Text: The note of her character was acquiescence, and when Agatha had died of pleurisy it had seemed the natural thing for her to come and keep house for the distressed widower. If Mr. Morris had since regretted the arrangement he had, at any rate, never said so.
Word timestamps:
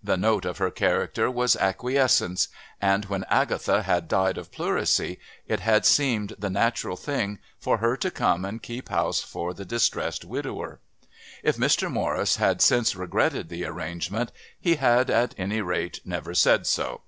The 0.00 0.16
note 0.16 0.44
of 0.44 0.58
her 0.58 0.70
character 0.70 1.28
was 1.28 1.56
acquiescence, 1.56 2.46
and 2.80 3.04
when 3.06 3.24
Agatha 3.28 3.82
had 3.82 4.06
died 4.06 4.38
of 4.38 4.52
pleurisy 4.52 5.18
it 5.48 5.58
had 5.58 5.84
seemed 5.84 6.34
the 6.38 6.50
natural 6.50 6.96
thing 6.96 7.40
for 7.58 7.78
her 7.78 7.96
to 7.96 8.08
come 8.12 8.44
and 8.44 8.62
keep 8.62 8.90
house 8.90 9.18
for 9.22 9.52
the 9.52 9.64
distressed 9.64 10.24
widower. 10.24 10.78
If 11.42 11.56
Mr. 11.56 11.90
Morris 11.90 12.36
had 12.36 12.62
since 12.62 12.94
regretted 12.94 13.48
the 13.48 13.64
arrangement 13.64 14.30
he 14.60 14.76
had, 14.76 15.10
at 15.10 15.34
any 15.36 15.60
rate, 15.60 16.00
never 16.04 16.32
said 16.32 16.64
so. 16.68 17.00